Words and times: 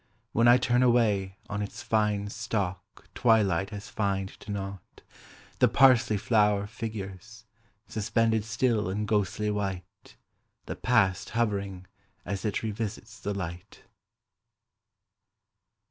When 0.31 0.47
I 0.47 0.57
turn 0.57 0.81
away, 0.81 1.37
on 1.47 1.61
its 1.61 1.83
fine 1.83 2.27
stalk 2.31 3.07
Twilight 3.13 3.69
has 3.69 3.87
fined 3.87 4.29
to 4.39 4.49
naught, 4.49 5.03
the 5.59 5.67
parsley 5.67 6.17
flower 6.17 6.65
Figures, 6.65 7.45
suspended 7.87 8.43
still 8.43 8.89
and 8.89 9.07
ghostly 9.07 9.51
white, 9.51 10.15
The 10.65 10.75
past 10.75 11.29
hovering 11.37 11.85
as 12.25 12.43
it 12.45 12.63
revisits 12.63 13.19
the 13.19 13.35
light. 13.35 13.83